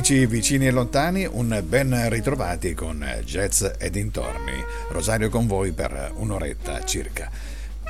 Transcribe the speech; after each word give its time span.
Amici 0.00 0.24
vicini 0.24 0.66
e 0.66 0.70
lontani, 0.70 1.28
un 1.30 1.62
ben 1.66 2.08
ritrovati 2.08 2.72
con 2.72 3.04
Jazz 3.22 3.62
e 3.76 3.90
dintorni. 3.90 4.54
Rosario 4.88 5.28
con 5.28 5.46
voi 5.46 5.72
per 5.72 6.12
un'oretta 6.14 6.82
circa. 6.84 7.30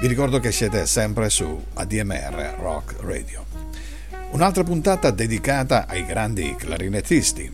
Vi 0.01 0.09
ricordo 0.09 0.41
che 0.41 0.51
siete 0.51 0.87
sempre 0.87 1.31
su 1.31 1.67
ADMR 1.75 2.57
Rock 2.59 2.97
Radio. 3.03 3.47
Un'altra 4.33 4.65
puntata 4.65 5.13
dedicata 5.13 5.87
ai 5.87 6.05
grandi 6.05 6.57
clarinettisti, 6.59 7.53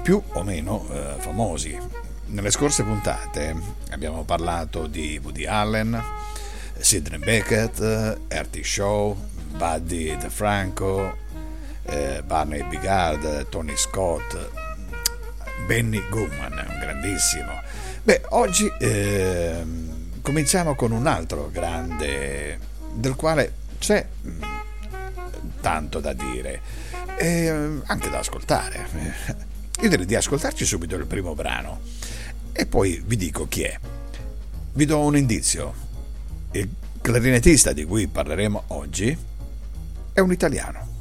più 0.00 0.22
o 0.34 0.44
meno 0.44 0.86
eh, 0.88 1.16
famosi. 1.18 1.76
Nelle 2.26 2.52
scorse 2.52 2.84
puntate 2.84 3.56
abbiamo 3.90 4.22
parlato 4.22 4.86
di 4.86 5.18
Woody 5.20 5.44
Allen, 5.44 6.00
Sidney 6.78 7.18
Beckett, 7.18 7.80
Ertie 8.28 8.62
Shaw, 8.62 9.16
Buddy 9.56 10.16
DeFranco, 10.18 11.21
eh, 11.84 12.22
Barney 12.24 12.64
Bigard, 12.64 13.48
Tony 13.48 13.76
Scott, 13.76 14.50
Benny 15.66 16.02
Goodman, 16.08 16.52
un 16.68 16.78
grandissimo. 16.78 17.60
Beh, 18.02 18.22
oggi 18.30 18.70
eh, 18.78 19.64
cominciamo 20.20 20.74
con 20.74 20.92
un 20.92 21.06
altro 21.06 21.50
grande 21.50 22.58
del 22.94 23.14
quale 23.14 23.54
c'è 23.78 24.06
mm, 24.26 24.42
tanto 25.60 26.00
da 26.00 26.12
dire 26.12 26.60
e 27.16 27.44
eh, 27.44 27.80
anche 27.86 28.10
da 28.10 28.18
ascoltare. 28.18 28.86
Io 29.82 29.88
direi 29.88 30.06
di 30.06 30.14
ascoltarci 30.14 30.64
subito 30.64 30.94
il 30.96 31.06
primo 31.06 31.34
brano 31.34 31.80
e 32.52 32.66
poi 32.66 33.02
vi 33.04 33.16
dico 33.16 33.48
chi 33.48 33.62
è. 33.62 33.78
Vi 34.74 34.84
do 34.84 35.00
un 35.00 35.16
indizio. 35.16 35.90
Il 36.52 36.68
clarinettista 37.00 37.72
di 37.72 37.84
cui 37.84 38.06
parleremo 38.06 38.64
oggi 38.68 39.16
è 40.12 40.20
un 40.20 40.32
italiano. 40.32 40.91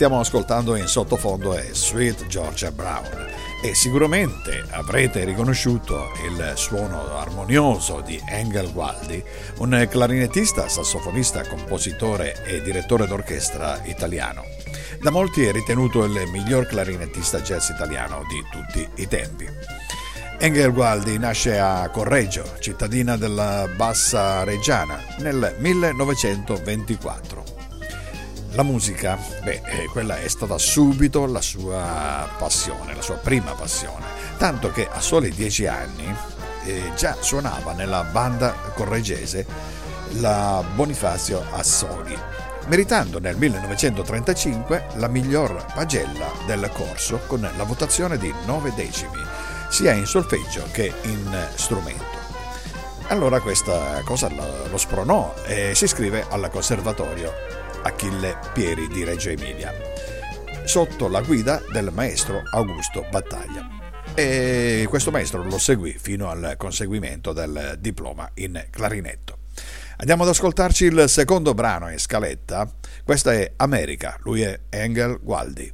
Stiamo 0.00 0.18
ascoltando 0.18 0.76
in 0.76 0.86
sottofondo 0.86 1.52
è 1.52 1.68
Sweet 1.72 2.26
Georgia 2.26 2.72
Brown 2.72 3.28
e 3.62 3.74
sicuramente 3.74 4.64
avrete 4.70 5.26
riconosciuto 5.26 6.12
il 6.24 6.52
suono 6.54 7.18
armonioso 7.18 8.00
di 8.00 8.18
Engel 8.26 8.70
Waldi, 8.72 9.22
un 9.58 9.86
clarinettista, 9.90 10.70
sassofonista, 10.70 11.46
compositore 11.46 12.42
e 12.46 12.62
direttore 12.62 13.06
d'orchestra 13.06 13.82
italiano. 13.84 14.42
Da 15.02 15.10
molti 15.10 15.44
è 15.44 15.52
ritenuto 15.52 16.02
il 16.04 16.30
miglior 16.32 16.64
clarinettista 16.64 17.42
jazz 17.42 17.68
italiano 17.68 18.22
di 18.26 18.42
tutti 18.50 18.88
i 19.02 19.06
tempi. 19.06 19.46
Engel 20.38 20.72
Gualdi 20.72 21.18
nasce 21.18 21.58
a 21.58 21.86
Correggio, 21.90 22.54
cittadina 22.58 23.18
della 23.18 23.68
Bassa 23.76 24.44
Reggiana, 24.44 24.98
nel 25.18 25.56
1924. 25.58 27.39
La 28.54 28.64
musica, 28.64 29.16
beh, 29.44 29.62
eh, 29.64 29.84
quella 29.92 30.18
è 30.18 30.26
stata 30.26 30.58
subito 30.58 31.24
la 31.26 31.40
sua 31.40 32.28
passione, 32.36 32.96
la 32.96 33.02
sua 33.02 33.14
prima 33.14 33.52
passione, 33.52 34.04
tanto 34.38 34.72
che 34.72 34.88
a 34.90 35.00
soli 35.00 35.30
dieci 35.30 35.68
anni 35.68 36.12
eh, 36.64 36.90
già 36.96 37.16
suonava 37.20 37.72
nella 37.74 38.02
banda 38.02 38.52
correggese 38.74 39.46
la 40.14 40.64
Bonifazio 40.74 41.44
Assoli, 41.52 42.16
meritando 42.66 43.20
nel 43.20 43.36
1935 43.36 44.86
la 44.94 45.06
miglior 45.06 45.66
pagella 45.72 46.26
del 46.44 46.68
corso 46.74 47.20
con 47.28 47.48
la 47.56 47.64
votazione 47.64 48.18
di 48.18 48.34
9 48.46 48.72
decimi, 48.74 49.22
sia 49.68 49.92
in 49.92 50.06
solfeggio 50.06 50.64
che 50.72 50.92
in 51.02 51.48
strumento. 51.54 52.18
Allora 53.06 53.40
questa 53.40 54.02
cosa 54.04 54.28
lo 54.28 54.76
spronò 54.76 55.34
e 55.44 55.72
si 55.76 55.84
iscrive 55.84 56.26
al 56.28 56.48
conservatorio 56.50 57.59
Achille 57.82 58.38
Pieri 58.52 58.88
di 58.88 59.04
Reggio 59.04 59.30
Emilia, 59.30 59.72
sotto 60.64 61.08
la 61.08 61.22
guida 61.22 61.62
del 61.72 61.90
maestro 61.92 62.42
Augusto 62.52 63.06
Battaglia. 63.10 63.66
E 64.14 64.86
questo 64.88 65.10
maestro 65.10 65.42
lo 65.42 65.58
seguì 65.58 65.96
fino 65.98 66.28
al 66.28 66.54
conseguimento 66.58 67.32
del 67.32 67.76
diploma 67.78 68.30
in 68.34 68.66
clarinetto. 68.70 69.38
Andiamo 69.96 70.24
ad 70.24 70.28
ascoltarci 70.28 70.84
il 70.84 71.04
secondo 71.08 71.54
brano 71.54 71.90
in 71.90 71.98
scaletta. 71.98 72.70
Questa 73.04 73.32
è 73.32 73.52
America, 73.56 74.18
lui 74.22 74.42
è 74.42 74.60
Engel 74.68 75.18
Gualdi. 75.22 75.72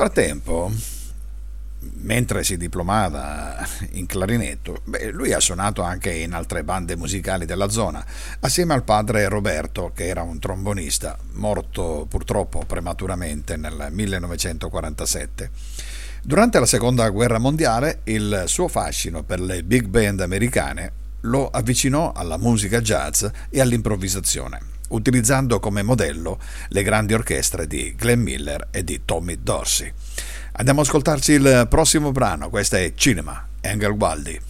Frattempo, 0.00 0.72
mentre 1.98 2.42
si 2.42 2.56
diplomava 2.56 3.54
in 3.92 4.06
clarinetto, 4.06 4.80
beh, 4.84 5.10
lui 5.10 5.34
ha 5.34 5.40
suonato 5.40 5.82
anche 5.82 6.10
in 6.10 6.32
altre 6.32 6.64
bande 6.64 6.96
musicali 6.96 7.44
della 7.44 7.68
zona, 7.68 8.02
assieme 8.40 8.72
al 8.72 8.82
padre 8.82 9.28
Roberto, 9.28 9.92
che 9.94 10.06
era 10.06 10.22
un 10.22 10.38
trombonista, 10.38 11.18
morto 11.32 12.06
purtroppo 12.08 12.64
prematuramente 12.66 13.58
nel 13.58 13.88
1947. 13.90 15.50
Durante 16.22 16.58
la 16.58 16.66
seconda 16.66 17.06
guerra 17.10 17.36
mondiale 17.36 18.00
il 18.04 18.44
suo 18.46 18.68
fascino 18.68 19.22
per 19.22 19.38
le 19.38 19.62
big 19.62 19.84
band 19.84 20.20
americane 20.20 20.92
lo 21.24 21.50
avvicinò 21.50 22.12
alla 22.12 22.38
musica 22.38 22.80
jazz 22.80 23.26
e 23.50 23.60
all'improvvisazione 23.60 24.69
utilizzando 24.90 25.60
come 25.60 25.82
modello 25.82 26.38
le 26.68 26.82
grandi 26.82 27.14
orchestre 27.14 27.66
di 27.66 27.94
Glenn 27.96 28.22
Miller 28.22 28.68
e 28.70 28.84
di 28.84 29.02
Tommy 29.04 29.38
Dorsey. 29.42 29.92
Andiamo 30.52 30.80
ad 30.80 30.86
ascoltarci 30.86 31.32
il 31.32 31.66
prossimo 31.68 32.12
brano, 32.12 32.50
questo 32.50 32.76
è 32.76 32.92
Cinema, 32.94 33.46
Engel 33.60 33.92
Waldi. 33.92 34.49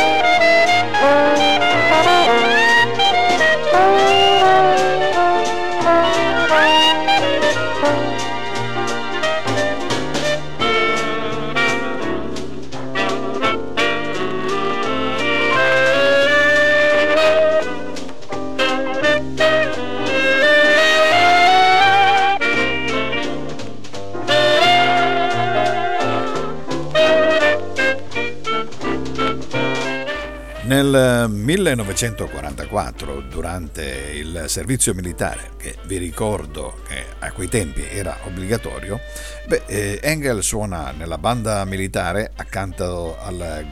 Nel 31.11 31.29
1944, 31.29 33.19
durante 33.19 34.13
il 34.15 34.45
servizio 34.47 34.93
militare, 34.93 35.51
che 35.57 35.75
vi 35.83 35.97
ricordo 35.97 36.79
che 36.87 37.03
a 37.19 37.33
quei 37.33 37.49
tempi 37.49 37.83
era 37.83 38.15
obbligatorio, 38.23 38.97
beh, 39.45 39.63
eh, 39.65 39.99
Engel 40.01 40.41
suona 40.41 40.91
nella 40.91 41.17
banda 41.17 41.65
militare 41.65 42.31
accanto 42.33 43.17
al 43.19 43.65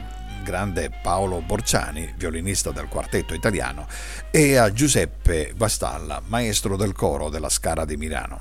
grande 0.44 0.90
Paolo 1.02 1.40
Borciani, 1.40 2.12
violinista 2.18 2.72
del 2.72 2.88
quartetto 2.88 3.32
italiano, 3.32 3.86
e 4.30 4.56
a 4.56 4.70
Giuseppe 4.70 5.54
Guastalla, 5.56 6.20
maestro 6.26 6.76
del 6.76 6.92
coro 6.92 7.30
della 7.30 7.48
Scala 7.48 7.86
di 7.86 7.96
Milano. 7.96 8.38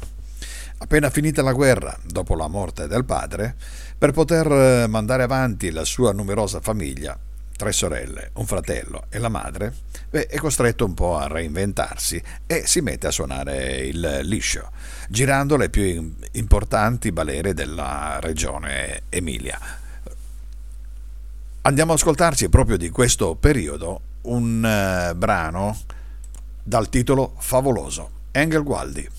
Appena 0.79 1.09
finita 1.09 1.41
la 1.41 1.53
guerra, 1.53 1.97
dopo 2.03 2.35
la 2.35 2.47
morte 2.49 2.87
del 2.87 3.05
padre, 3.05 3.55
per 3.97 4.11
poter 4.11 4.89
mandare 4.89 5.23
avanti 5.23 5.71
la 5.71 5.85
sua 5.85 6.11
numerosa 6.11 6.59
famiglia, 6.59 7.17
tre 7.59 7.73
sorelle, 7.73 8.31
un 8.35 8.45
fratello 8.45 9.07
e 9.09 9.19
la 9.19 9.27
madre, 9.27 9.73
beh, 10.09 10.27
è 10.27 10.37
costretto 10.37 10.85
un 10.85 10.93
po' 10.93 11.17
a 11.17 11.27
reinventarsi 11.27 12.23
e 12.47 12.65
si 12.65 12.79
mette 12.79 13.07
a 13.07 13.11
suonare 13.11 13.79
il 13.85 14.21
liscio, 14.23 14.71
girando 15.09 15.57
le 15.57 15.69
più 15.69 16.15
importanti 16.31 17.11
balere 17.11 17.53
della 17.53 18.17
regione 18.21 19.01
Emilia. 19.09 19.59
Andiamo 21.63 21.91
ad 21.91 21.97
ascoltarci 21.97 22.47
proprio 22.47 22.77
di 22.77 22.89
questo 22.91 23.35
periodo 23.35 23.99
un 24.21 24.63
uh, 24.63 25.13
brano 25.13 25.77
dal 26.63 26.87
titolo 26.87 27.35
favoloso, 27.39 28.09
Engel 28.31 28.63
Gualdi. 28.63 29.09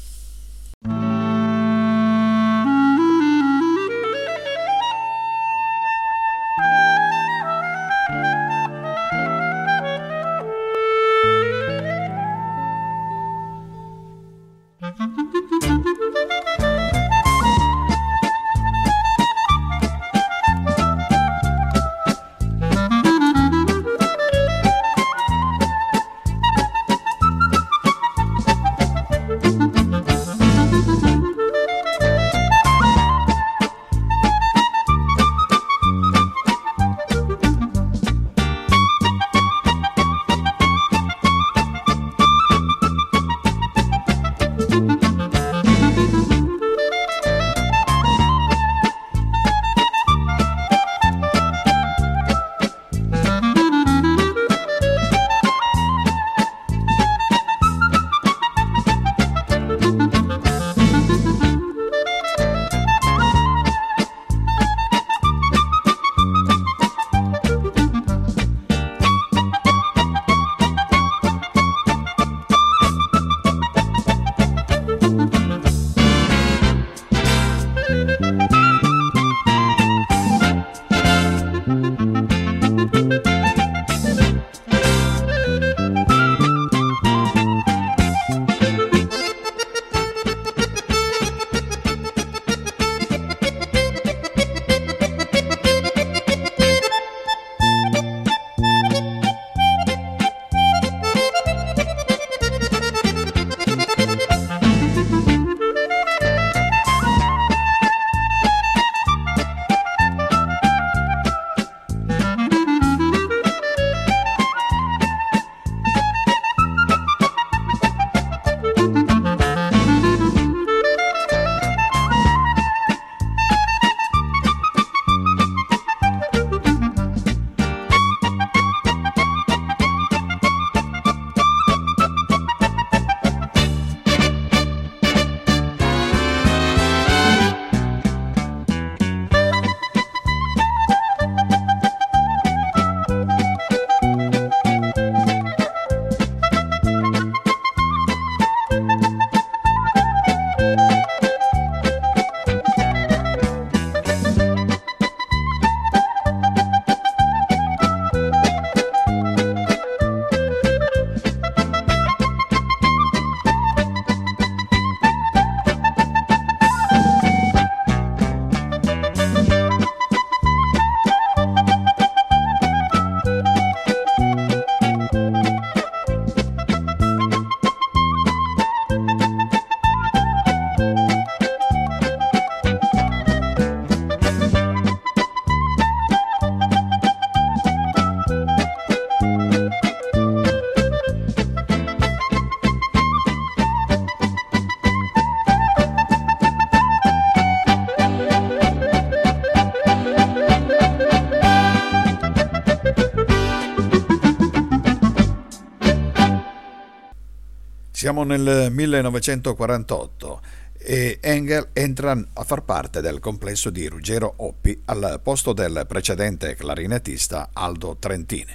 Siamo 208.20 208.36
nel 208.36 208.70
1948 208.70 210.40
e 210.76 211.18
Engel 211.22 211.68
entra 211.72 212.22
a 212.34 212.44
far 212.44 212.64
parte 212.64 213.00
del 213.00 213.18
complesso 213.18 213.70
di 213.70 213.86
Ruggero 213.86 214.34
Oppi 214.36 214.82
al 214.86 215.20
posto 215.22 215.54
del 215.54 215.86
precedente 215.88 216.54
clarinettista 216.54 217.48
Aldo 217.54 217.96
Trentini. 217.98 218.54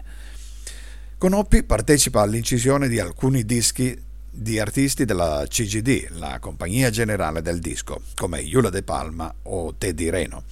Con 1.17 1.34
Oppi 1.34 1.63
partecipa 1.63 2.22
all'incisione 2.22 2.88
di 2.88 3.00
alcuni 3.00 3.43
dischi 3.43 4.00
di 4.29 4.60
artisti 4.60 5.03
della 5.03 5.43
CGD, 5.48 6.10
la 6.12 6.38
compagnia 6.39 6.91
generale 6.91 7.41
del 7.41 7.60
disco, 7.60 8.03
come 8.13 8.41
Yula 8.41 8.69
De 8.69 8.84
Palma 8.84 9.34
o 9.43 9.74
Teddy 9.74 10.10
Reno, 10.12 10.43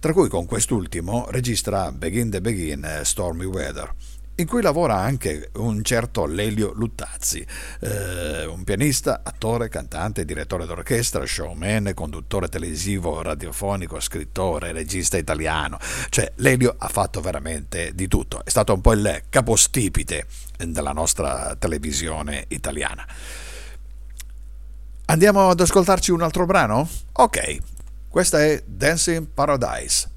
tra 0.00 0.12
cui 0.12 0.28
con 0.28 0.44
quest'ultimo 0.44 1.28
registra 1.30 1.92
Begin 1.92 2.30
the 2.30 2.40
Begin 2.40 3.00
Stormy 3.04 3.44
Weather 3.44 3.94
in 4.36 4.46
cui 4.46 4.60
lavora 4.60 4.96
anche 4.96 5.50
un 5.54 5.82
certo 5.82 6.26
Lelio 6.26 6.72
Luttazzi, 6.74 7.44
eh, 7.80 8.44
un 8.44 8.64
pianista, 8.64 9.20
attore, 9.22 9.68
cantante, 9.68 10.24
direttore 10.24 10.66
d'orchestra, 10.66 11.24
showman, 11.24 11.92
conduttore 11.94 12.48
televisivo, 12.48 13.22
radiofonico, 13.22 13.98
scrittore, 13.98 14.72
regista 14.72 15.16
italiano. 15.16 15.78
Cioè, 16.10 16.32
Lelio 16.36 16.74
ha 16.76 16.88
fatto 16.88 17.20
veramente 17.20 17.92
di 17.94 18.08
tutto, 18.08 18.44
è 18.44 18.50
stato 18.50 18.74
un 18.74 18.80
po' 18.82 18.92
il 18.92 19.22
capostipite 19.28 20.26
della 20.58 20.92
nostra 20.92 21.56
televisione 21.58 22.44
italiana. 22.48 23.06
Andiamo 25.06 25.50
ad 25.50 25.60
ascoltarci 25.60 26.10
un 26.10 26.20
altro 26.20 26.44
brano? 26.46 26.88
Ok, 27.12 27.58
questa 28.08 28.42
è 28.42 28.62
Dancing 28.66 29.28
Paradise. 29.32 30.10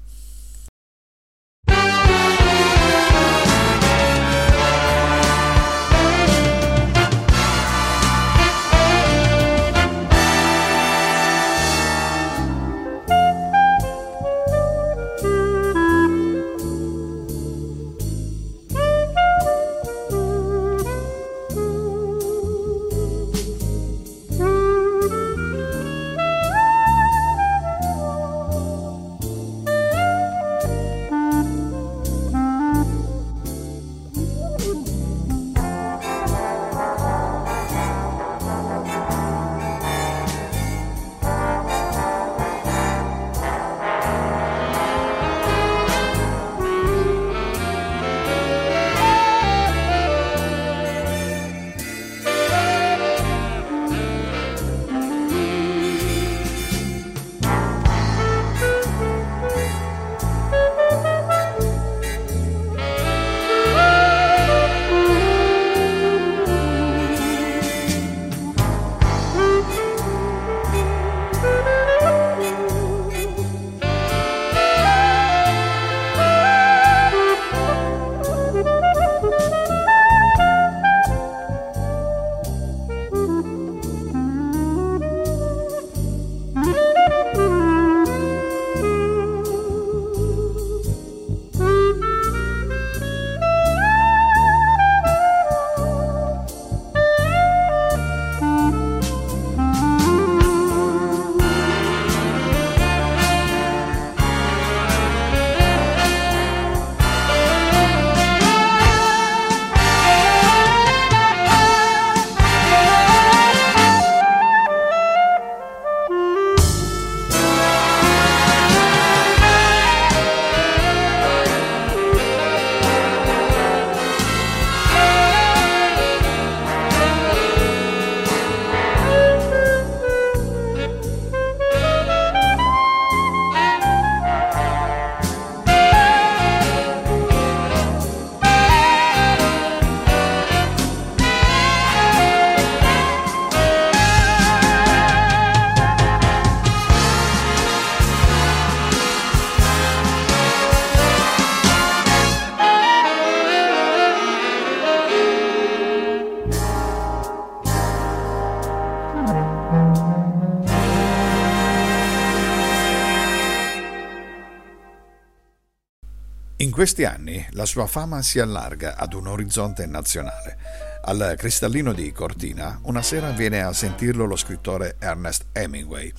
Questi 166.80 167.04
anni 167.04 167.46
la 167.50 167.66
sua 167.66 167.86
fama 167.86 168.22
si 168.22 168.38
allarga 168.38 168.96
ad 168.96 169.12
un 169.12 169.26
orizzonte 169.26 169.84
nazionale. 169.84 170.56
Al 171.02 171.34
Cristallino 171.36 171.92
di 171.92 172.10
Cortina 172.10 172.80
una 172.84 173.02
sera 173.02 173.32
viene 173.32 173.60
a 173.60 173.74
sentirlo 173.74 174.24
lo 174.24 174.34
scrittore 174.34 174.96
Ernest 174.98 175.48
Hemingway, 175.52 176.10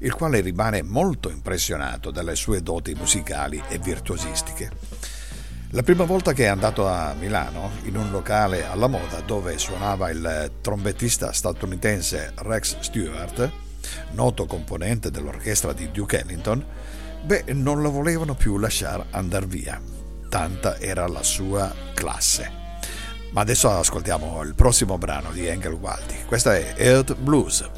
il 0.00 0.12
quale 0.14 0.40
rimane 0.40 0.82
molto 0.82 1.30
impressionato 1.30 2.10
dalle 2.10 2.34
sue 2.34 2.62
doti 2.64 2.94
musicali 2.94 3.62
e 3.68 3.78
virtuosistiche. 3.78 4.72
La 5.70 5.84
prima 5.84 6.02
volta 6.02 6.32
che 6.32 6.46
è 6.46 6.48
andato 6.48 6.88
a 6.88 7.14
Milano, 7.16 7.70
in 7.84 7.96
un 7.96 8.10
locale 8.10 8.66
alla 8.66 8.88
moda 8.88 9.20
dove 9.20 9.56
suonava 9.56 10.10
il 10.10 10.50
trombettista 10.60 11.30
statunitense 11.30 12.32
Rex 12.38 12.80
Stewart, 12.80 13.52
noto 14.14 14.46
componente 14.46 15.12
dell'orchestra 15.12 15.72
di 15.72 15.92
Duke 15.92 16.18
Ellington, 16.18 16.66
beh, 17.22 17.44
non 17.52 17.82
lo 17.82 17.92
volevano 17.92 18.34
più 18.34 18.58
lasciare 18.58 19.06
andare 19.12 19.46
via 19.46 19.80
tanta 20.28 20.78
era 20.78 21.06
la 21.06 21.22
sua 21.22 21.72
classe. 21.94 22.52
Ma 23.32 23.40
adesso 23.40 23.70
ascoltiamo 23.70 24.42
il 24.42 24.54
prossimo 24.54 24.96
brano 24.96 25.30
di 25.32 25.46
Engel 25.46 25.72
Waldi. 25.72 26.24
Questa 26.26 26.56
è 26.56 26.74
Earth 26.76 27.14
Blues. 27.16 27.68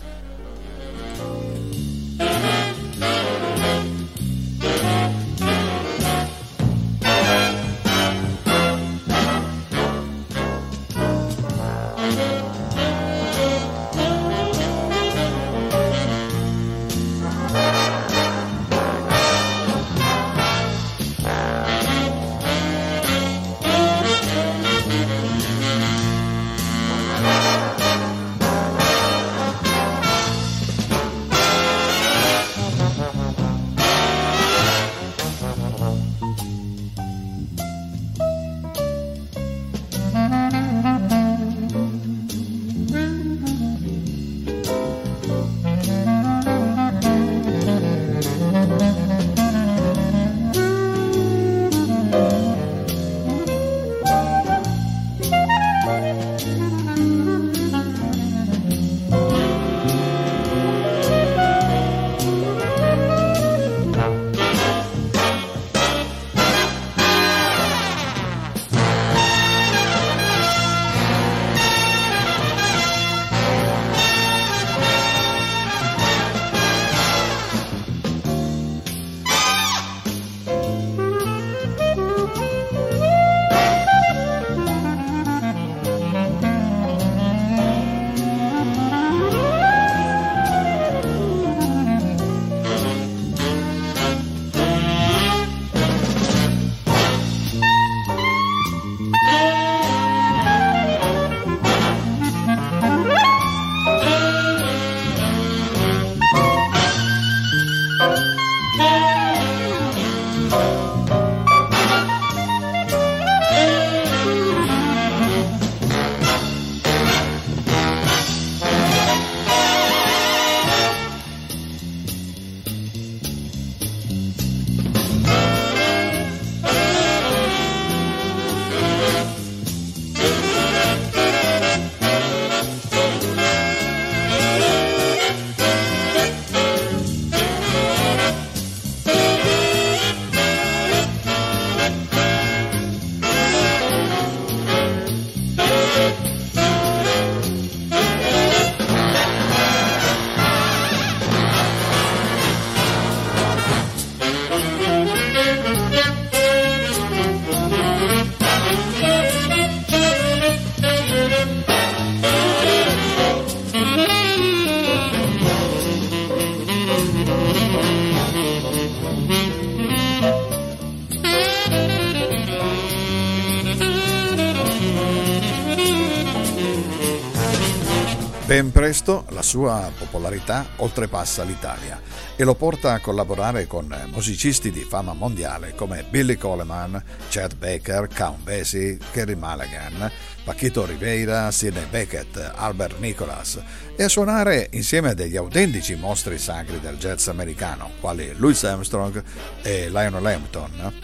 Sua 179.50 179.90
popolarità 179.98 180.64
oltrepassa 180.76 181.42
l'Italia 181.42 182.00
e 182.36 182.44
lo 182.44 182.54
porta 182.54 182.92
a 182.92 183.00
collaborare 183.00 183.66
con 183.66 183.92
musicisti 184.12 184.70
di 184.70 184.82
fama 184.82 185.12
mondiale 185.12 185.74
come 185.74 186.04
Billy 186.08 186.36
Coleman, 186.36 187.02
Chad 187.28 187.56
Baker, 187.56 188.06
Count 188.14 188.44
Basie, 188.44 188.96
Kerry 189.10 189.34
Mulligan, 189.34 190.08
Paquito 190.44 190.86
Rivera, 190.86 191.50
Sidney 191.50 191.84
Beckett, 191.86 192.52
Albert 192.54 193.00
Nicholas 193.00 193.60
e 193.96 194.04
a 194.04 194.08
suonare 194.08 194.68
insieme 194.70 195.08
a 195.08 195.14
degli 195.14 195.36
autentici 195.36 195.96
mostri 195.96 196.38
sacri 196.38 196.78
del 196.78 196.96
jazz 196.96 197.26
americano 197.26 197.90
quali 197.98 198.32
Louis 198.36 198.62
Armstrong 198.62 199.20
e 199.62 199.90
Lionel 199.90 200.26
Hampton, 200.26 200.94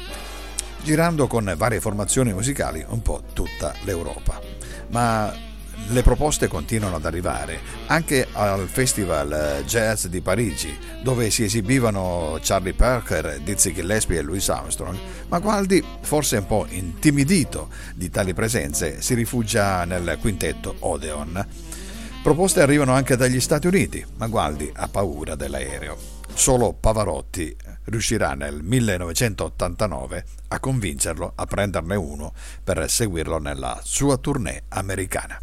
girando 0.84 1.26
con 1.26 1.52
varie 1.56 1.80
formazioni 1.80 2.32
musicali 2.32 2.84
un 2.86 3.02
po' 3.02 3.24
tutta 3.32 3.74
l'Europa. 3.82 4.40
Ma 4.90 5.45
le 5.88 6.02
proposte 6.02 6.48
continuano 6.48 6.96
ad 6.96 7.04
arrivare 7.04 7.60
anche 7.86 8.26
al 8.32 8.66
Festival 8.68 9.32
eh, 9.32 9.64
Jazz 9.64 10.06
di 10.06 10.20
Parigi, 10.20 10.76
dove 11.02 11.30
si 11.30 11.44
esibivano 11.44 12.38
Charlie 12.42 12.74
Parker, 12.74 13.40
Dizzy 13.40 13.72
Gillespie 13.72 14.18
e 14.18 14.22
Louis 14.22 14.48
Armstrong, 14.48 14.98
ma 15.28 15.38
Gualdi, 15.38 15.82
forse 16.00 16.38
un 16.38 16.46
po' 16.46 16.66
intimidito 16.70 17.68
di 17.94 18.10
tali 18.10 18.34
presenze, 18.34 19.00
si 19.00 19.14
rifugia 19.14 19.84
nel 19.84 20.18
quintetto 20.20 20.74
Odeon. 20.80 21.46
Proposte 22.22 22.60
arrivano 22.60 22.92
anche 22.92 23.16
dagli 23.16 23.38
Stati 23.38 23.68
Uniti, 23.68 24.04
ma 24.16 24.26
Gualdi 24.26 24.68
ha 24.74 24.88
paura 24.88 25.36
dell'aereo. 25.36 25.96
Solo 26.34 26.72
Pavarotti 26.72 27.56
riuscirà 27.84 28.34
nel 28.34 28.62
1989 28.62 30.24
a 30.48 30.58
convincerlo 30.58 31.32
a 31.34 31.44
prenderne 31.46 31.94
uno 31.94 32.32
per 32.64 32.90
seguirlo 32.90 33.38
nella 33.38 33.80
sua 33.82 34.16
tournée 34.16 34.64
americana. 34.68 35.40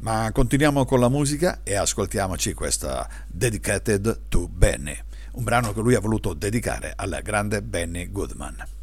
Ma 0.00 0.30
continuiamo 0.32 0.86
con 0.86 0.98
la 0.98 1.10
musica 1.10 1.60
e 1.62 1.74
ascoltiamoci 1.74 2.54
questa 2.54 3.06
Dedicated 3.26 4.28
to 4.28 4.48
Benny, 4.48 4.96
un 5.32 5.44
brano 5.44 5.74
che 5.74 5.80
lui 5.80 5.94
ha 5.94 6.00
voluto 6.00 6.32
dedicare 6.32 6.94
al 6.96 7.20
grande 7.22 7.62
Benny 7.62 8.10
Goodman. 8.10 8.79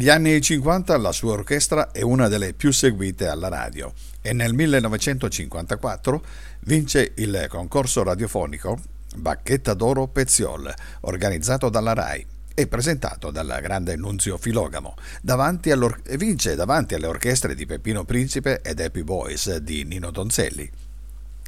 Negli 0.00 0.08
anni 0.08 0.40
50 0.40 0.96
la 0.96 1.12
sua 1.12 1.32
orchestra 1.32 1.90
è 1.90 2.00
una 2.00 2.28
delle 2.28 2.54
più 2.54 2.72
seguite 2.72 3.26
alla 3.26 3.48
radio 3.48 3.92
e 4.22 4.32
nel 4.32 4.54
1954 4.54 6.24
vince 6.60 7.12
il 7.16 7.44
concorso 7.50 8.02
radiofonico 8.02 8.78
Bacchetta 9.14 9.74
d'Oro 9.74 10.08
Peziol, 10.08 10.72
organizzato 11.00 11.68
dalla 11.68 11.92
RAI 11.92 12.26
e 12.54 12.66
presentato 12.66 13.30
dal 13.30 13.58
grande 13.60 13.94
Nunzio 13.96 14.38
Filogamo, 14.38 14.94
davanti 15.20 15.70
vince 16.16 16.54
davanti 16.54 16.94
alle 16.94 17.06
orchestre 17.06 17.54
di 17.54 17.66
Peppino 17.66 18.04
Principe 18.06 18.62
ed 18.62 18.80
Happy 18.80 19.02
Boys 19.02 19.54
di 19.58 19.84
Nino 19.84 20.10
Donzelli, 20.10 20.70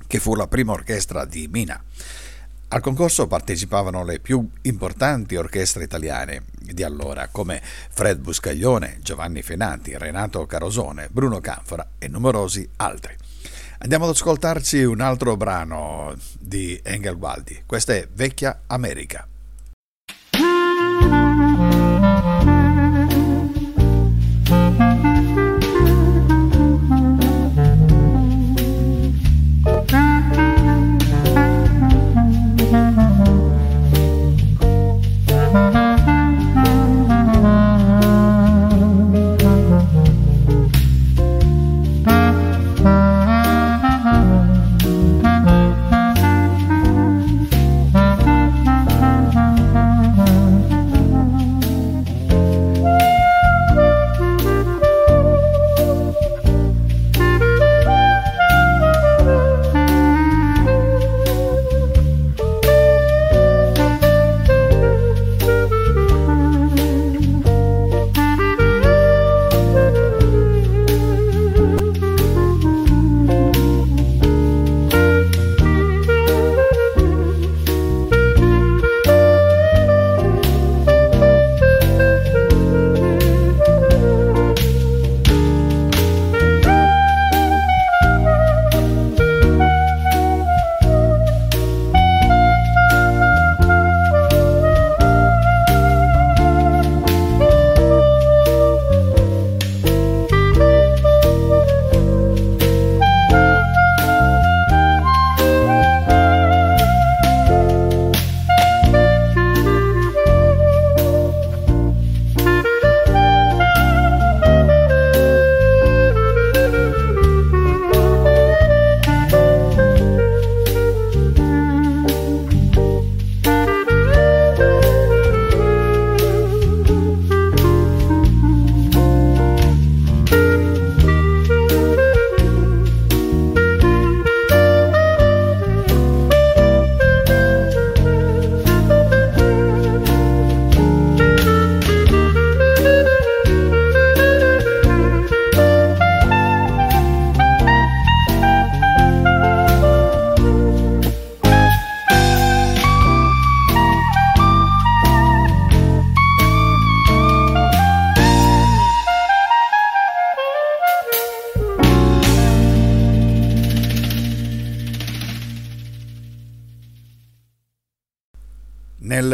che 0.07 0.19
fu 0.19 0.35
la 0.35 0.47
prima 0.47 0.73
orchestra 0.73 1.25
di 1.25 1.49
Mina. 1.51 1.83
Al 2.73 2.81
concorso 2.81 3.27
partecipavano 3.27 4.03
le 4.03 4.19
più 4.19 4.49
importanti 4.63 5.37
orchestre 5.37 5.85
italiane 5.85 6.45
di 6.59 6.83
allora, 6.83 7.29
come 7.31 7.61
Fred 7.63 8.19
Buscaglione, 8.19 8.99
Giovanni 9.03 9.43
Fenati, 9.43 9.99
Renato 9.99 10.47
Carosone, 10.47 11.11
Bruno 11.11 11.39
Canfora 11.39 11.87
e 11.99 12.09
numerosi 12.09 12.67
altri. 12.77 13.15
Andiamo 13.81 14.05
ad 14.05 14.13
ascoltarci 14.13 14.85
un 14.85 15.03
altro 15.03 15.37
brano 15.37 16.17
di 16.39 16.81
Engel 16.83 17.17
Waldi. 17.17 17.63
Questa 17.67 17.93
è 17.93 18.09
Vecchia 18.11 18.63
America. 18.69 19.27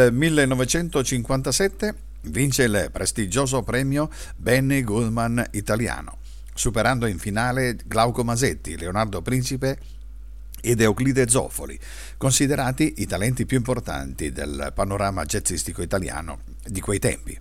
Nel 0.09 0.17
1957 0.17 1.93
vince 2.21 2.63
il 2.63 2.89
prestigioso 2.91 3.61
premio 3.61 4.09
Benny 4.35 4.81
Goodman 4.81 5.49
italiano, 5.51 6.17
superando 6.55 7.05
in 7.05 7.19
finale 7.19 7.77
Glauco 7.85 8.23
Masetti, 8.23 8.75
Leonardo 8.75 9.21
Principe 9.21 9.77
ed 10.61 10.81
Euclide 10.81 11.29
Zoffoli, 11.29 11.79
considerati 12.17 12.95
i 12.97 13.05
talenti 13.05 13.45
più 13.45 13.57
importanti 13.57 14.31
del 14.31 14.71
panorama 14.73 15.25
jazzistico 15.25 15.83
italiano 15.83 16.39
di 16.65 16.81
quei 16.81 16.97
tempi. 16.97 17.39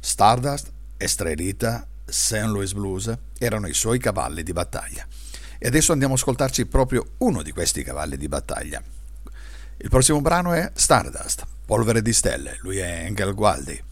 Stardust, 0.00 0.72
Estrelita, 0.96 1.86
St. 2.06 2.44
Louis 2.44 2.72
Blues 2.72 3.14
erano 3.36 3.66
i 3.66 3.74
suoi 3.74 3.98
cavalli 3.98 4.42
di 4.42 4.54
battaglia. 4.54 5.06
E 5.58 5.66
adesso 5.66 5.92
andiamo 5.92 6.14
ad 6.14 6.20
ascoltarci 6.20 6.64
proprio 6.64 7.16
uno 7.18 7.42
di 7.42 7.52
questi 7.52 7.82
cavalli 7.82 8.16
di 8.16 8.28
battaglia. 8.28 8.82
Il 9.76 9.90
prossimo 9.90 10.22
brano 10.22 10.54
è 10.54 10.70
Stardust. 10.72 11.56
Polvere 11.68 12.00
di 12.00 12.14
stelle, 12.14 12.56
lui 12.62 12.78
è 12.78 13.04
Engel 13.04 13.34
Gualdi. 13.34 13.87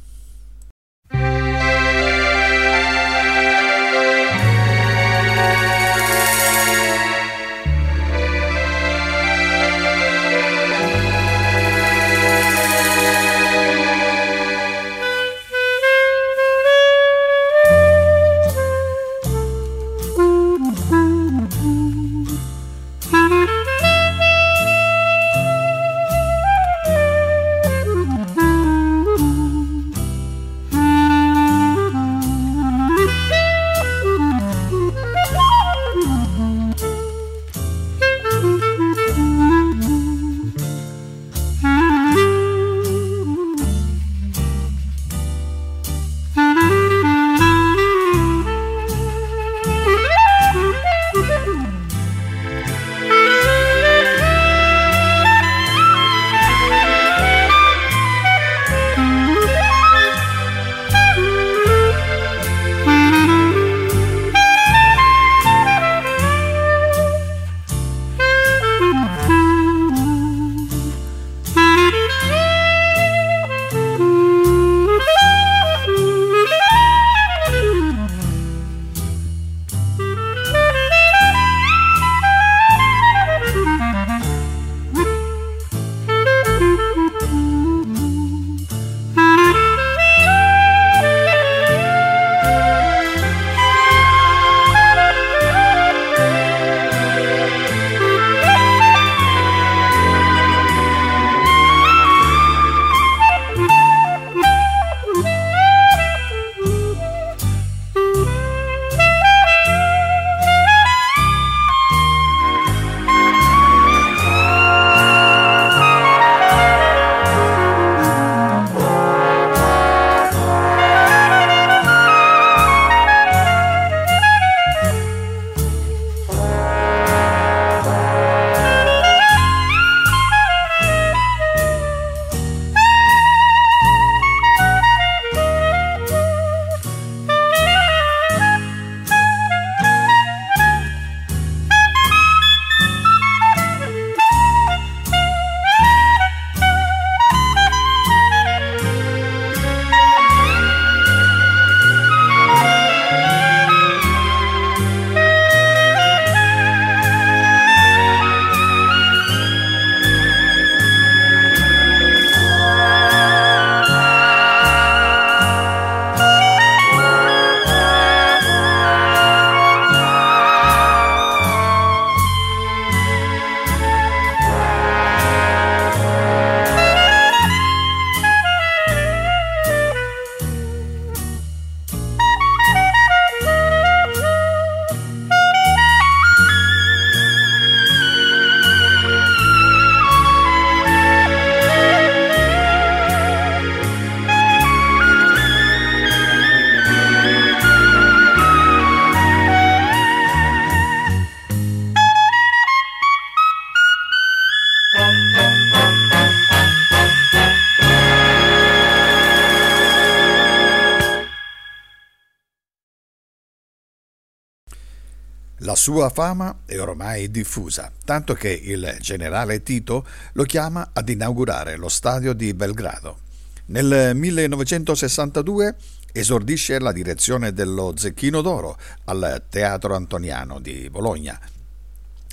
Sua 215.87 216.09
fama 216.11 216.63
è 216.67 216.81
ormai 216.81 217.31
diffusa, 217.31 217.93
tanto 218.05 218.35
che 218.35 218.51
il 218.51 218.97
generale 219.01 219.63
Tito 219.63 220.05
lo 220.33 220.43
chiama 220.43 220.91
ad 220.93 221.09
inaugurare 221.09 221.77
lo 221.77 221.89
stadio 221.89 222.33
di 222.33 222.53
Belgrado. 222.55 223.19
Nel 223.67 224.17
1962 224.17 225.77
esordisce 226.11 226.81
la 226.81 226.91
direzione 226.91 227.53
dello 227.53 227.95
Zecchino 227.97 228.41
d'Oro 228.41 228.77
al 229.05 229.45
Teatro 229.49 229.95
Antoniano 229.95 230.59
di 230.59 230.91
Bologna 230.91 231.39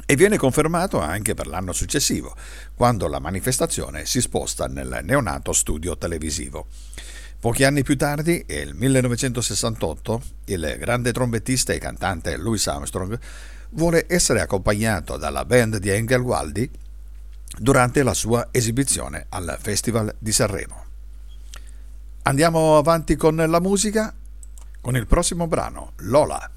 e 0.04 0.16
viene 0.16 0.38
confermato 0.38 1.00
anche 1.00 1.36
per 1.36 1.46
l'anno 1.46 1.74
successivo, 1.74 2.36
quando 2.74 3.08
la 3.08 3.20
manifestazione 3.20 4.08
si 4.08 4.20
sposta 4.20 4.66
nel 4.66 5.02
neonato 5.04 5.54
studio 5.54 5.96
televisivo. 5.96 6.66
Pochi 7.44 7.66
anni 7.66 7.84
più 7.84 7.98
tardi, 7.98 8.42
nel 8.48 8.74
1968, 8.74 10.22
il 10.46 10.78
grande 10.80 11.12
trombettista 11.12 11.74
e 11.74 11.78
cantante 11.78 12.38
Louis 12.38 12.66
Armstrong 12.68 13.20
vuole 13.72 14.06
essere 14.08 14.40
accompagnato 14.40 15.18
dalla 15.18 15.44
band 15.44 15.76
di 15.76 15.90
Engel 15.90 16.22
Waldi 16.22 16.72
durante 17.58 18.02
la 18.02 18.14
sua 18.14 18.48
esibizione 18.52 19.26
al 19.28 19.58
Festival 19.60 20.16
di 20.20 20.32
Sanremo. 20.32 20.86
Andiamo 22.22 22.78
avanti 22.78 23.18
con 23.18 23.36
la 23.36 23.60
musica 23.60 24.16
con 24.80 24.96
il 24.96 25.06
prossimo 25.06 25.46
brano, 25.46 25.92
Lola. 25.98 26.50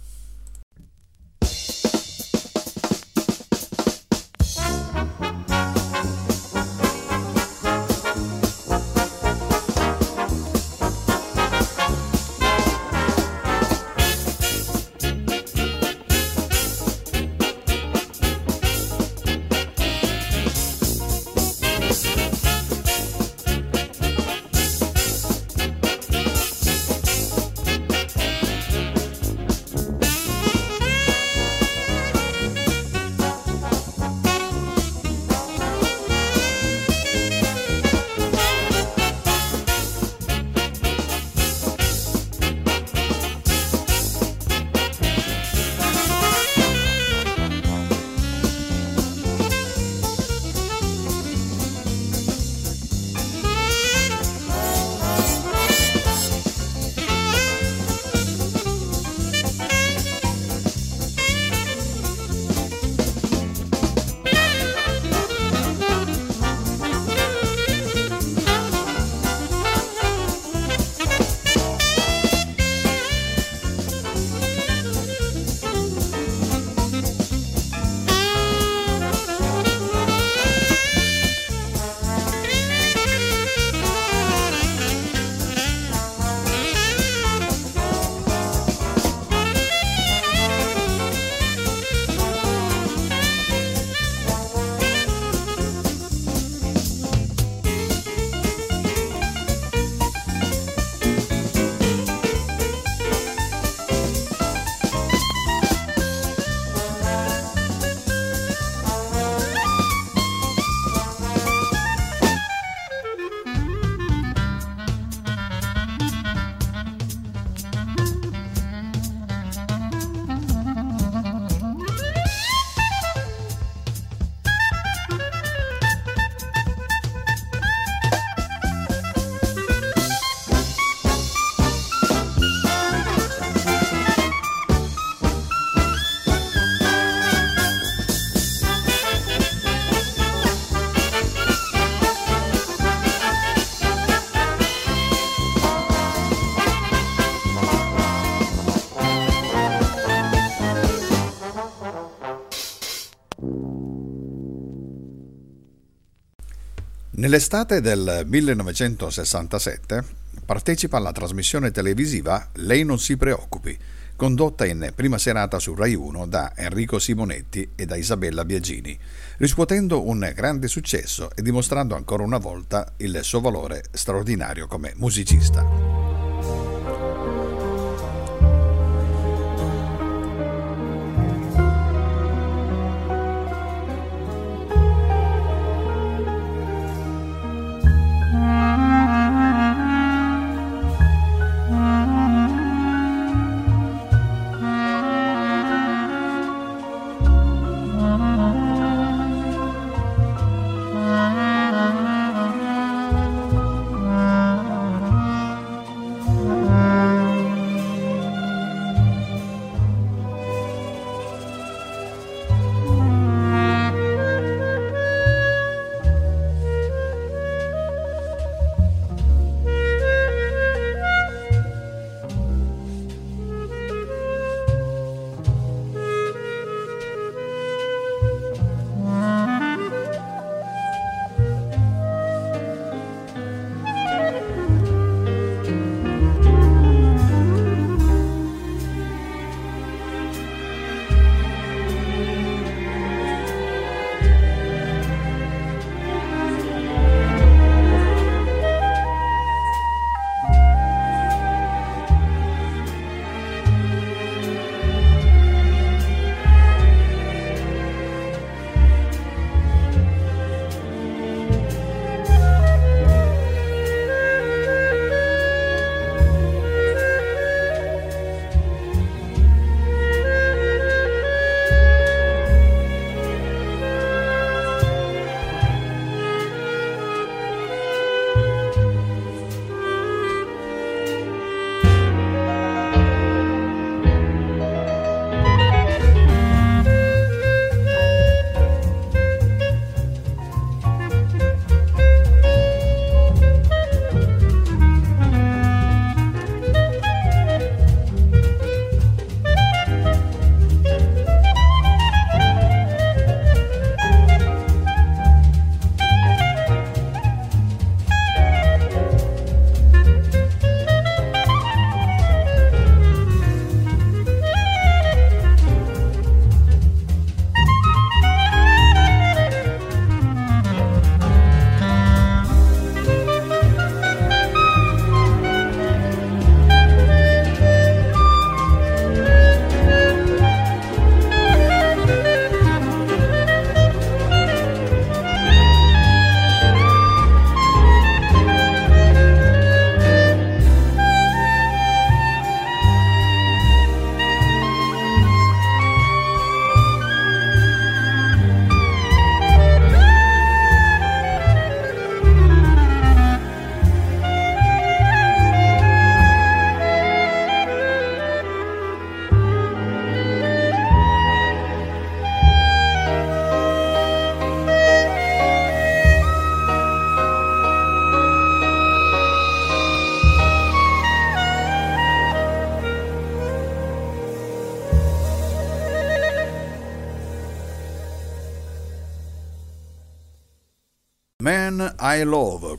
Nell'estate 157.27 157.81
del 157.81 158.23
1967 158.25 160.05
partecipa 160.45 160.97
alla 160.97 161.11
trasmissione 161.11 161.73
televisiva 161.73 162.51
Lei 162.53 162.85
non 162.85 163.01
si 163.01 163.17
preoccupi, 163.17 163.77
condotta 164.15 164.65
in 164.65 164.93
prima 164.95 165.19
serata 165.19 165.59
su 165.59 165.75
Rai 165.75 165.97
1 165.97 166.25
da 166.27 166.53
Enrico 166.55 167.01
Simonetti 167.01 167.71
e 167.75 167.85
da 167.85 167.97
Isabella 167.97 168.45
Biagini, 168.45 168.97
riscuotendo 169.39 170.07
un 170.07 170.31
grande 170.37 170.69
successo 170.69 171.31
e 171.35 171.43
dimostrando 171.43 171.97
ancora 171.97 172.23
una 172.23 172.39
volta 172.39 172.93
il 172.99 173.19
suo 173.23 173.41
valore 173.41 173.83
straordinario 173.91 174.69
come 174.69 174.93
musicista. 174.95 175.86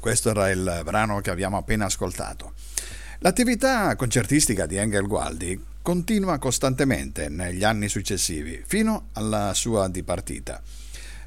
Questo 0.08 0.30
era 0.30 0.50
il 0.50 0.82
brano 0.86 1.20
che 1.20 1.32
abbiamo 1.32 1.58
appena 1.58 1.84
ascoltato. 1.84 2.54
L'attività 3.20 3.94
concertistica 3.98 4.66
di 4.66 4.78
Engel 4.78 5.06
Gualdi 5.06 5.62
continua 5.82 6.38
costantemente 6.38 7.28
negli 7.28 7.66
anni 7.66 7.90
successivi, 7.90 8.64
fino 8.66 9.10
alla 9.12 9.54
sua 9.54 9.90
dipartita. 9.90 10.62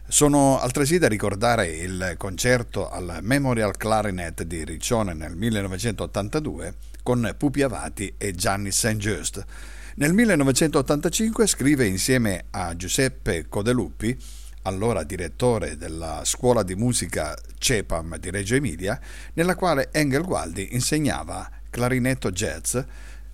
Sono 0.09 0.59
altresì 0.59 0.97
da 0.97 1.09
ricordare 1.09 1.67
il 1.67 2.15
concerto 2.17 2.89
al 2.89 3.19
Memorial 3.21 3.77
Clarinet 3.77 4.45
di 4.45 4.65
Riccione 4.65 5.13
nel 5.13 5.37
1982 5.37 6.75
con 7.03 7.35
Pupi 7.37 7.61
Avati 7.61 8.15
e 8.17 8.33
Gianni 8.33 8.71
St. 8.71 8.97
Just. 8.97 9.45
Nel 9.97 10.15
1985 10.15 11.47
scrive 11.47 11.85
insieme 11.85 12.47
a 12.53 12.75
Giuseppe 12.75 13.45
Codeluppi 13.47 14.17
allora 14.71 15.03
direttore 15.03 15.77
della 15.77 16.23
scuola 16.25 16.63
di 16.63 16.75
musica 16.75 17.37
CEPAM 17.59 18.17
di 18.19 18.31
Reggio 18.31 18.55
Emilia, 18.55 18.99
nella 19.35 19.57
quale 19.57 19.91
Engel 19.93 20.23
Gualdi 20.23 20.75
insegnava 20.75 21.51
clarinetto 21.69 22.31
jazz, 22.31 22.79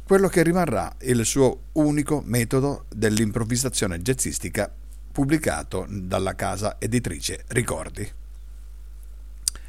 quello 0.04 0.28
che 0.28 0.42
rimarrà 0.42 0.94
il 1.02 1.24
suo 1.24 1.64
unico 1.72 2.22
metodo 2.24 2.86
dell'improvvisazione 2.88 4.00
jazzistica 4.00 4.72
pubblicato 5.12 5.86
dalla 5.88 6.34
casa 6.34 6.76
editrice 6.78 7.44
Ricordi. 7.48 8.10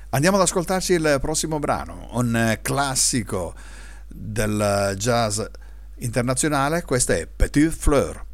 Andiamo 0.09 0.37
ad 0.37 0.43
ascoltarci 0.43 0.93
il 0.93 1.17
prossimo 1.19 1.59
brano, 1.59 2.07
un 2.13 2.57
classico 2.61 3.53
del 4.07 4.93
jazz 4.97 5.41
internazionale, 5.97 6.83
questo 6.83 7.11
è 7.11 7.27
Petit 7.27 7.71
Fleur. 7.71 8.26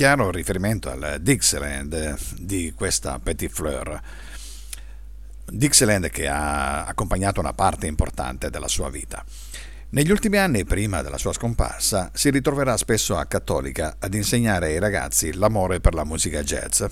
Chiaro 0.00 0.30
riferimento 0.30 0.88
al 0.88 1.18
Dixieland 1.20 2.16
di 2.38 2.72
questa 2.74 3.18
Petit 3.18 3.52
Fleur. 3.52 4.00
Dixieland 5.44 6.08
che 6.08 6.26
ha 6.26 6.86
accompagnato 6.86 7.38
una 7.38 7.52
parte 7.52 7.86
importante 7.86 8.48
della 8.48 8.66
sua 8.66 8.88
vita. 8.88 9.22
Negli 9.90 10.10
ultimi 10.10 10.38
anni, 10.38 10.64
prima 10.64 11.02
della 11.02 11.18
sua 11.18 11.34
scomparsa, 11.34 12.10
si 12.14 12.30
ritroverà 12.30 12.78
spesso 12.78 13.18
a 13.18 13.26
Cattolica 13.26 13.96
ad 13.98 14.14
insegnare 14.14 14.68
ai 14.68 14.78
ragazzi 14.78 15.34
l'amore 15.34 15.80
per 15.80 15.92
la 15.92 16.04
musica 16.04 16.42
jazz. 16.42 16.82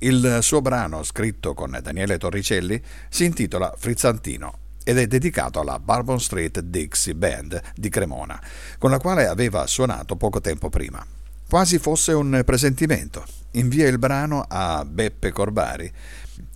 Il 0.00 0.40
suo 0.42 0.60
brano, 0.60 1.02
scritto 1.04 1.54
con 1.54 1.78
Daniele 1.82 2.18
Torricelli, 2.18 2.82
si 3.08 3.24
intitola 3.24 3.72
Frizzantino 3.78 4.58
ed 4.84 4.98
è 4.98 5.06
dedicato 5.06 5.60
alla 5.60 5.78
Bourbon 5.78 6.20
Street 6.20 6.60
Dixie 6.60 7.14
Band 7.14 7.62
di 7.74 7.88
Cremona, 7.88 8.38
con 8.76 8.90
la 8.90 8.98
quale 8.98 9.26
aveva 9.26 9.66
suonato 9.66 10.16
poco 10.16 10.42
tempo 10.42 10.68
prima. 10.68 11.16
Quasi 11.48 11.78
fosse 11.78 12.12
un 12.12 12.42
presentimento. 12.44 13.24
Invia 13.52 13.88
il 13.88 13.98
brano 13.98 14.44
a 14.46 14.84
Beppe 14.84 15.32
Corbari 15.32 15.90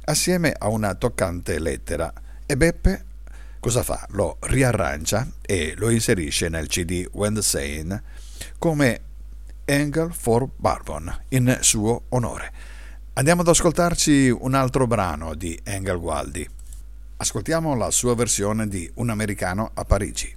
assieme 0.05 0.55
a 0.57 0.69
una 0.69 0.95
toccante 0.95 1.59
lettera 1.59 2.13
e 2.45 2.59
Beppe 2.59 3.05
cosa 3.59 3.83
fa? 3.83 4.05
Lo 4.11 4.37
riarrangia 4.41 5.27
e 5.41 5.73
lo 5.79 5.89
inserisce 5.89 6.51
nel 6.51 6.67
CD 6.67 7.09
Sane 7.39 8.03
come 8.59 9.01
Angel 9.65 10.13
for 10.13 10.47
Bourbon 10.55 11.21
in 11.29 11.57
suo 11.63 12.03
onore. 12.11 12.53
Andiamo 13.15 13.41
ad 13.41 13.49
ascoltarci 13.49 14.29
un 14.29 14.53
altro 14.53 14.87
brano 14.87 15.35
di 15.35 15.59
Engel 15.65 15.99
Gualdi. 15.99 16.47
Ascoltiamo 17.17 17.75
la 17.77 17.91
sua 17.91 18.15
versione 18.15 18.69
di 18.69 18.91
Un 18.97 19.09
americano 19.09 19.71
a 19.73 19.85
Parigi. 19.87 20.37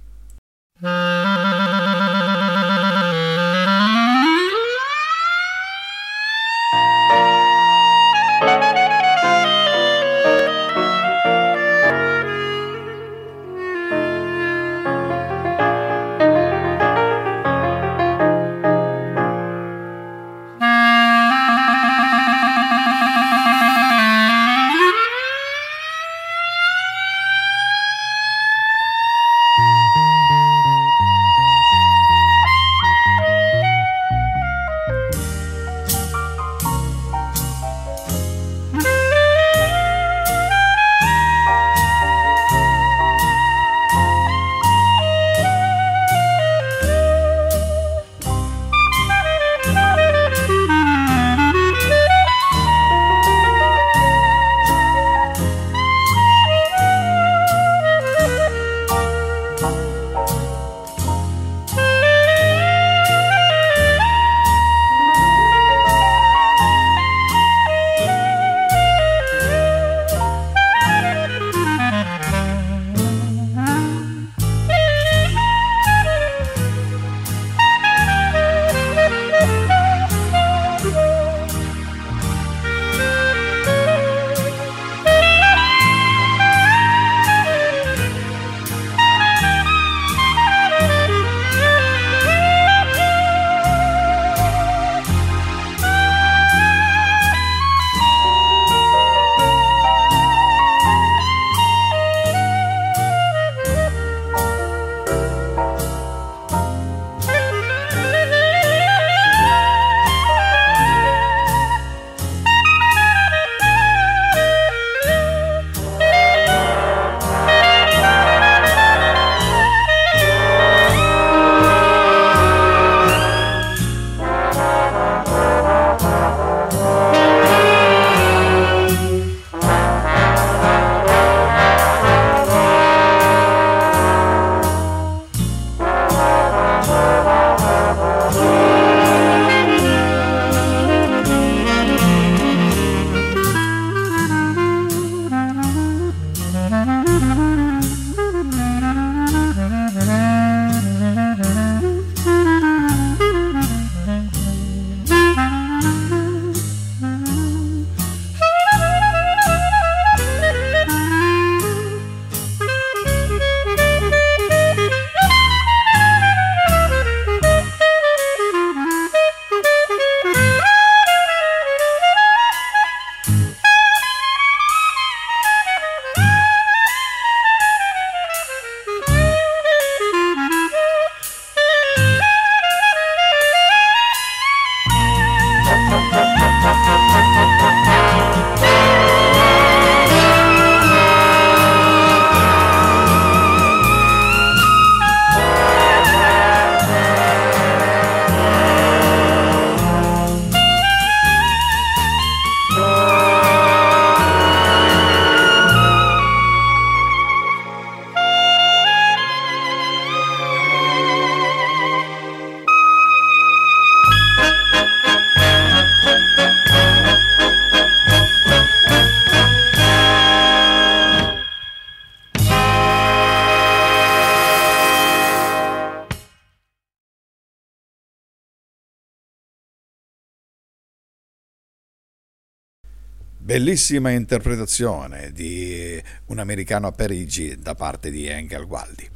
Bellissima 233.46 234.10
interpretazione 234.10 235.30
di 235.32 236.02
Un 236.24 236.40
americano 236.40 236.88
a 236.88 236.90
Parigi 236.90 237.56
da 237.60 237.76
parte 237.76 238.10
di 238.10 238.26
Engel 238.26 238.64
Waldi, 238.64 239.08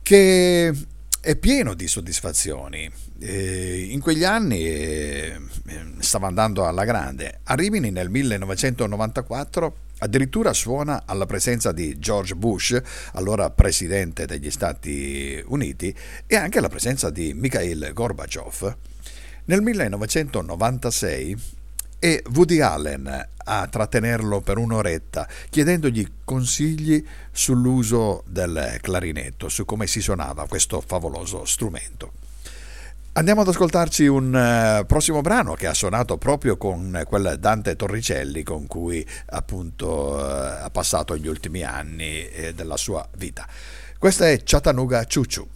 che 0.00 0.74
è 1.20 1.36
pieno 1.36 1.74
di 1.74 1.86
soddisfazioni. 1.86 2.90
in 3.18 4.00
quegli 4.00 4.24
anni 4.24 4.66
eh, 4.66 5.38
stava 5.98 6.28
andando 6.28 6.66
alla 6.66 6.86
grande. 6.86 7.40
A 7.42 7.52
Rimini 7.56 7.90
nel 7.90 8.08
1994 8.08 9.76
addirittura 9.98 10.54
suona 10.54 11.02
alla 11.04 11.26
presenza 11.26 11.72
di 11.72 11.98
George 11.98 12.34
Bush, 12.34 12.80
allora 13.12 13.50
presidente 13.50 14.24
degli 14.24 14.50
Stati 14.50 15.44
Uniti, 15.48 15.94
e 16.26 16.36
anche 16.36 16.56
alla 16.56 16.70
presenza 16.70 17.10
di 17.10 17.34
Mikhail 17.34 17.90
Gorbachev. 17.92 18.76
Nel 19.44 19.60
1996 19.60 21.58
e 22.00 22.24
Woody 22.32 22.60
Allen 22.60 23.28
a 23.44 23.66
trattenerlo 23.68 24.40
per 24.40 24.58
un'oretta 24.58 25.28
chiedendogli 25.48 26.06
consigli 26.24 27.04
sull'uso 27.30 28.24
del 28.26 28.78
clarinetto, 28.80 29.48
su 29.48 29.64
come 29.64 29.86
si 29.86 30.00
suonava 30.00 30.46
questo 30.48 30.82
favoloso 30.84 31.44
strumento. 31.44 32.12
Andiamo 33.12 33.40
ad 33.40 33.48
ascoltarci 33.48 34.06
un 34.06 34.32
uh, 34.32 34.86
prossimo 34.86 35.20
brano 35.20 35.54
che 35.54 35.66
ha 35.66 35.74
suonato 35.74 36.16
proprio 36.16 36.56
con 36.56 37.02
quel 37.06 37.36
Dante 37.40 37.74
Torricelli 37.74 38.44
con 38.44 38.68
cui 38.68 39.04
appunto 39.26 40.14
uh, 40.14 40.62
ha 40.62 40.70
passato 40.70 41.16
gli 41.16 41.26
ultimi 41.26 41.62
anni 41.64 42.28
eh, 42.28 42.54
della 42.54 42.76
sua 42.76 43.06
vita. 43.16 43.46
Questa 43.98 44.28
è 44.28 44.40
Chattanooga 44.44 45.04
Choo 45.06 45.48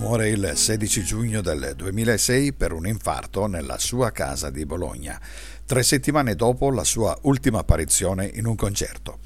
muore 0.00 0.30
il 0.30 0.52
16 0.54 1.04
giugno 1.04 1.42
del 1.42 1.74
2006 1.76 2.54
per 2.54 2.72
un 2.72 2.86
infarto 2.86 3.46
nella 3.46 3.76
sua 3.76 4.10
casa 4.10 4.48
di 4.48 4.64
Bologna, 4.64 5.20
tre 5.66 5.82
settimane 5.82 6.34
dopo 6.34 6.70
la 6.70 6.84
sua 6.84 7.16
ultima 7.22 7.58
apparizione 7.58 8.24
in 8.32 8.46
un 8.46 8.56
concerto. 8.56 9.18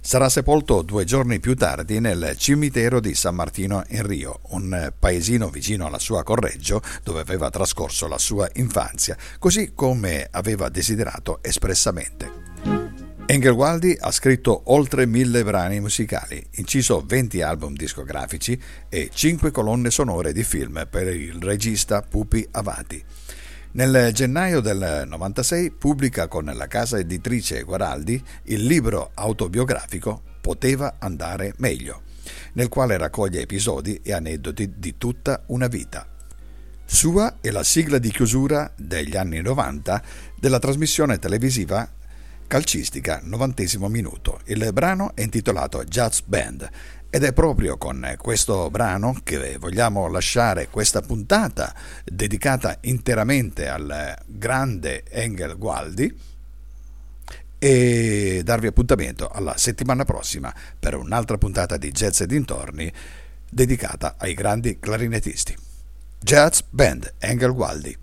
Sarà 0.00 0.30
sepolto 0.30 0.80
due 0.80 1.04
giorni 1.04 1.38
più 1.38 1.54
tardi 1.54 2.00
nel 2.00 2.34
cimitero 2.38 2.98
di 2.98 3.14
San 3.14 3.34
Martino 3.34 3.84
in 3.88 4.06
Rio, 4.06 4.40
un 4.48 4.90
paesino 4.98 5.50
vicino 5.50 5.86
alla 5.86 5.98
sua 5.98 6.22
Correggio 6.22 6.80
dove 7.02 7.20
aveva 7.20 7.50
trascorso 7.50 8.08
la 8.08 8.18
sua 8.18 8.48
infanzia, 8.54 9.18
così 9.38 9.72
come 9.74 10.26
aveva 10.30 10.70
desiderato 10.70 11.40
espressamente. 11.42 12.41
Engel 13.32 13.52
Waldi 13.52 13.96
ha 13.98 14.10
scritto 14.10 14.64
oltre 14.66 15.06
mille 15.06 15.42
brani 15.42 15.80
musicali, 15.80 16.46
inciso 16.56 17.02
20 17.02 17.40
album 17.40 17.74
discografici 17.74 18.60
e 18.90 19.08
5 19.10 19.50
colonne 19.50 19.90
sonore 19.90 20.34
di 20.34 20.44
film 20.44 20.86
per 20.90 21.08
il 21.08 21.40
regista 21.40 22.02
Pupi 22.02 22.46
Avati. 22.50 23.02
Nel 23.70 24.10
gennaio 24.12 24.60
del 24.60 25.04
96 25.08 25.70
pubblica 25.70 26.28
con 26.28 26.44
la 26.44 26.66
casa 26.66 26.98
editrice 26.98 27.62
Guaraldi 27.62 28.22
il 28.48 28.66
libro 28.66 29.12
autobiografico 29.14 30.20
Poteva 30.42 30.96
andare 30.98 31.54
meglio, 31.56 32.02
nel 32.52 32.68
quale 32.68 32.98
raccoglie 32.98 33.40
episodi 33.40 33.98
e 34.02 34.12
aneddoti 34.12 34.74
di 34.76 34.98
tutta 34.98 35.44
una 35.46 35.68
vita. 35.68 36.06
Sua 36.84 37.38
è 37.40 37.48
la 37.48 37.64
sigla 37.64 37.96
di 37.96 38.10
chiusura 38.10 38.70
degli 38.76 39.16
anni 39.16 39.40
90 39.40 40.02
della 40.38 40.58
trasmissione 40.58 41.18
televisiva 41.18 41.88
calcistica 42.52 43.18
90 43.22 43.88
minuto. 43.88 44.40
Il 44.44 44.74
brano 44.74 45.12
è 45.14 45.22
intitolato 45.22 45.82
Jazz 45.84 46.20
Band 46.20 46.68
ed 47.08 47.24
è 47.24 47.32
proprio 47.32 47.78
con 47.78 48.14
questo 48.18 48.68
brano 48.68 49.18
che 49.24 49.56
vogliamo 49.58 50.06
lasciare 50.08 50.68
questa 50.68 51.00
puntata 51.00 51.74
dedicata 52.04 52.76
interamente 52.82 53.68
al 53.68 54.14
grande 54.26 55.04
Engel 55.08 55.56
Gualdi 55.56 56.14
e 57.58 58.42
darvi 58.44 58.66
appuntamento 58.66 59.30
alla 59.30 59.56
settimana 59.56 60.04
prossima 60.04 60.54
per 60.78 60.94
un'altra 60.94 61.38
puntata 61.38 61.78
di 61.78 61.90
Jazz 61.90 62.20
e 62.20 62.26
dintorni 62.26 62.92
dedicata 63.48 64.16
ai 64.18 64.34
grandi 64.34 64.78
clarinetisti. 64.78 65.56
Jazz 66.18 66.60
Band 66.68 67.14
Engel 67.18 67.54
Gualdi. 67.54 67.96